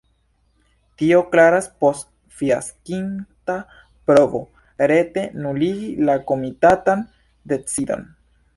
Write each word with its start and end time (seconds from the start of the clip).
Tio 1.01 1.19
klaras 1.33 1.67
post 1.83 2.07
fiaskinta 2.39 3.57
provo 4.09 4.41
rete 4.93 5.27
nuligi 5.45 5.95
la 6.11 6.19
komitatan 6.33 7.05
decidon. 7.53 8.11